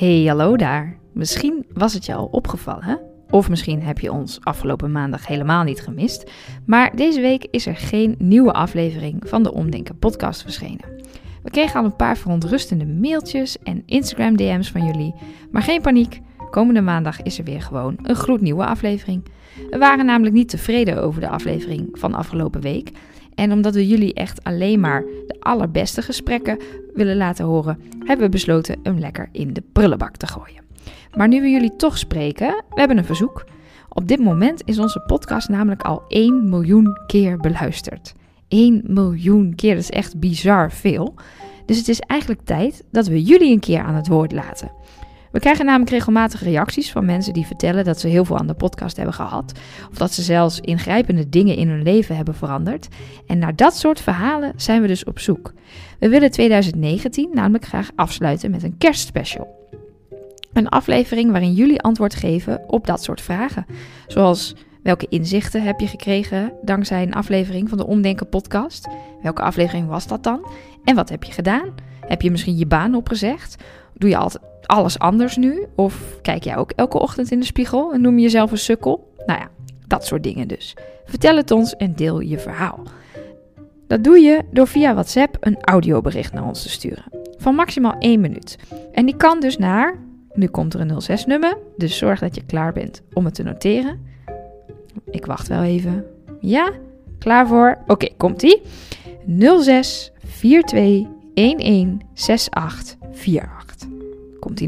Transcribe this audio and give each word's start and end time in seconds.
Hey, 0.00 0.24
hallo 0.24 0.56
daar. 0.56 0.98
Misschien 1.12 1.66
was 1.72 1.94
het 1.94 2.06
je 2.06 2.14
al 2.14 2.26
opgevallen, 2.26 3.00
of 3.30 3.48
misschien 3.48 3.82
heb 3.82 3.98
je 3.98 4.12
ons 4.12 4.38
afgelopen 4.42 4.92
maandag 4.92 5.26
helemaal 5.26 5.64
niet 5.64 5.80
gemist. 5.80 6.30
Maar 6.66 6.96
deze 6.96 7.20
week 7.20 7.46
is 7.50 7.66
er 7.66 7.76
geen 7.76 8.14
nieuwe 8.18 8.52
aflevering 8.52 9.22
van 9.26 9.42
de 9.42 9.52
Omdenken 9.52 9.98
podcast 9.98 10.42
verschenen. 10.42 10.84
We 11.42 11.50
kregen 11.50 11.80
al 11.80 11.84
een 11.84 11.96
paar 11.96 12.16
verontrustende 12.16 12.86
mailtjes 12.86 13.58
en 13.58 13.82
Instagram 13.86 14.36
DM's 14.36 14.70
van 14.70 14.86
jullie. 14.86 15.14
Maar 15.50 15.62
geen 15.62 15.80
paniek, 15.80 16.20
komende 16.50 16.80
maandag 16.80 17.22
is 17.22 17.38
er 17.38 17.44
weer 17.44 17.62
gewoon 17.62 17.98
een 18.02 18.16
gloednieuwe 18.16 18.66
aflevering. 18.66 19.24
We 19.70 19.78
waren 19.78 20.06
namelijk 20.06 20.34
niet 20.34 20.48
tevreden 20.48 21.02
over 21.02 21.20
de 21.20 21.28
aflevering 21.28 21.88
van 21.92 22.14
afgelopen 22.14 22.60
week. 22.60 22.90
En 23.34 23.52
omdat 23.52 23.74
we 23.74 23.86
jullie 23.86 24.14
echt 24.14 24.44
alleen 24.44 24.80
maar 24.80 25.04
de 25.26 25.36
allerbeste 25.40 26.02
gesprekken 26.02 26.58
willen 26.94 27.16
laten 27.16 27.44
horen, 27.44 27.78
hebben 27.98 28.26
we 28.26 28.32
besloten 28.32 28.78
hem 28.82 28.98
lekker 28.98 29.28
in 29.32 29.52
de 29.52 29.62
prullenbak 29.72 30.16
te 30.16 30.26
gooien. 30.26 30.62
Maar 31.16 31.28
nu 31.28 31.40
we 31.40 31.48
jullie 31.48 31.76
toch 31.76 31.98
spreken, 31.98 32.64
we 32.70 32.78
hebben 32.78 32.98
een 32.98 33.04
verzoek. 33.04 33.44
Op 33.88 34.08
dit 34.08 34.20
moment 34.20 34.62
is 34.64 34.78
onze 34.78 35.00
podcast 35.06 35.48
namelijk 35.48 35.82
al 35.82 36.02
1 36.08 36.48
miljoen 36.48 36.98
keer 37.06 37.36
beluisterd. 37.36 38.14
1 38.48 38.82
miljoen 38.86 39.54
keer, 39.54 39.74
dat 39.74 39.82
is 39.82 39.90
echt 39.90 40.20
bizar 40.20 40.72
veel. 40.72 41.14
Dus 41.66 41.78
het 41.78 41.88
is 41.88 42.00
eigenlijk 42.00 42.40
tijd 42.44 42.84
dat 42.90 43.06
we 43.06 43.22
jullie 43.22 43.52
een 43.52 43.60
keer 43.60 43.80
aan 43.80 43.94
het 43.94 44.08
woord 44.08 44.32
laten. 44.32 44.70
We 45.30 45.38
krijgen 45.38 45.64
namelijk 45.64 45.90
regelmatig 45.90 46.42
reacties 46.42 46.92
van 46.92 47.04
mensen 47.04 47.32
die 47.32 47.46
vertellen 47.46 47.84
dat 47.84 48.00
ze 48.00 48.08
heel 48.08 48.24
veel 48.24 48.38
aan 48.38 48.46
de 48.46 48.54
podcast 48.54 48.96
hebben 48.96 49.14
gehad. 49.14 49.52
Of 49.90 49.96
dat 49.96 50.12
ze 50.12 50.22
zelfs 50.22 50.60
ingrijpende 50.60 51.28
dingen 51.28 51.56
in 51.56 51.68
hun 51.68 51.82
leven 51.82 52.16
hebben 52.16 52.34
veranderd. 52.34 52.88
En 53.26 53.38
naar 53.38 53.56
dat 53.56 53.76
soort 53.76 54.00
verhalen 54.00 54.52
zijn 54.56 54.80
we 54.80 54.86
dus 54.86 55.04
op 55.04 55.18
zoek. 55.18 55.52
We 55.98 56.08
willen 56.08 56.30
2019 56.30 57.28
namelijk 57.32 57.64
graag 57.64 57.90
afsluiten 57.94 58.50
met 58.50 58.62
een 58.62 58.78
kerstspecial. 58.78 59.58
Een 60.52 60.68
aflevering 60.68 61.30
waarin 61.30 61.52
jullie 61.52 61.80
antwoord 61.80 62.14
geven 62.14 62.64
op 62.66 62.86
dat 62.86 63.02
soort 63.02 63.20
vragen. 63.20 63.66
Zoals 64.06 64.54
welke 64.82 65.06
inzichten 65.08 65.62
heb 65.62 65.80
je 65.80 65.86
gekregen 65.86 66.52
dankzij 66.62 67.02
een 67.02 67.14
aflevering 67.14 67.68
van 67.68 67.78
de 67.78 67.86
Omdenken 67.86 68.28
podcast? 68.28 68.88
Welke 69.22 69.42
aflevering 69.42 69.86
was 69.86 70.06
dat 70.06 70.22
dan? 70.22 70.46
En 70.84 70.94
wat 70.94 71.08
heb 71.08 71.24
je 71.24 71.32
gedaan? 71.32 71.74
Heb 72.00 72.22
je 72.22 72.30
misschien 72.30 72.56
je 72.56 72.66
baan 72.66 72.94
opgezegd? 72.94 73.62
Doe 73.94 74.10
je 74.10 74.16
altijd 74.16 74.49
alles 74.70 74.98
anders 74.98 75.36
nu? 75.36 75.66
Of 75.74 76.18
kijk 76.22 76.44
jij 76.44 76.56
ook 76.56 76.72
elke 76.76 76.98
ochtend 76.98 77.30
in 77.30 77.40
de 77.40 77.46
spiegel 77.46 77.92
en 77.92 78.00
noem 78.00 78.16
je 78.16 78.22
jezelf 78.22 78.50
een 78.50 78.58
sukkel? 78.58 79.14
Nou 79.26 79.40
ja, 79.40 79.48
dat 79.86 80.06
soort 80.06 80.22
dingen 80.22 80.48
dus. 80.48 80.76
Vertel 81.04 81.36
het 81.36 81.50
ons 81.50 81.76
en 81.76 81.94
deel 81.94 82.20
je 82.20 82.38
verhaal. 82.38 82.82
Dat 83.86 84.04
doe 84.04 84.18
je 84.18 84.44
door 84.50 84.66
via 84.66 84.92
WhatsApp 84.92 85.36
een 85.40 85.60
audiobericht 85.60 86.32
naar 86.32 86.46
ons 86.46 86.62
te 86.62 86.68
sturen. 86.68 87.04
Van 87.36 87.54
maximaal 87.54 87.96
1 87.98 88.20
minuut. 88.20 88.58
En 88.92 89.06
die 89.06 89.16
kan 89.16 89.40
dus 89.40 89.58
naar, 89.58 89.98
nu 90.32 90.46
komt 90.46 90.74
er 90.74 90.80
een 90.80 91.02
06-nummer, 91.02 91.58
dus 91.76 91.96
zorg 91.98 92.20
dat 92.20 92.34
je 92.34 92.44
klaar 92.46 92.72
bent 92.72 93.02
om 93.12 93.24
het 93.24 93.34
te 93.34 93.42
noteren. 93.42 94.06
Ik 95.10 95.26
wacht 95.26 95.48
wel 95.48 95.62
even. 95.62 96.04
Ja? 96.40 96.72
Klaar 97.18 97.46
voor? 97.46 97.78
Oké, 97.86 98.08
komt-ie. 98.16 98.62
06 99.60 100.12
42 100.38 101.08
11 101.34 101.96
68 102.14 102.48
48. 102.50 103.69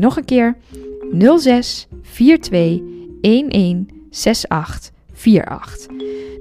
Nog 0.00 0.16
een 0.16 0.24
keer. 0.24 0.56
06 1.38 1.88
42 2.02 2.80
11 3.20 3.84
68 4.10 4.90
48. 5.44 5.86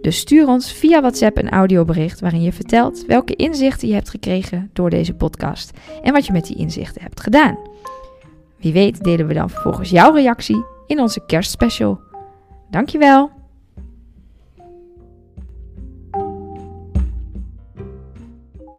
Dus 0.01 0.17
stuur 0.17 0.47
ons 0.47 0.73
via 0.73 1.01
WhatsApp 1.01 1.37
een 1.37 1.49
audiobericht 1.49 2.19
waarin 2.19 2.41
je 2.41 2.53
vertelt 2.53 3.05
welke 3.05 3.35
inzichten 3.35 3.87
je 3.87 3.93
hebt 3.93 4.09
gekregen 4.09 4.69
door 4.73 4.89
deze 4.89 5.13
podcast 5.13 5.71
en 6.03 6.13
wat 6.13 6.25
je 6.25 6.33
met 6.33 6.45
die 6.45 6.57
inzichten 6.57 7.01
hebt 7.01 7.21
gedaan. 7.21 7.57
Wie 8.57 8.73
weet 8.73 9.03
delen 9.03 9.27
we 9.27 9.33
dan 9.33 9.49
vervolgens 9.49 9.89
jouw 9.89 10.13
reactie 10.13 10.65
in 10.87 10.99
onze 10.99 11.25
kerstspecial. 11.25 11.99
Dankjewel! 12.69 13.31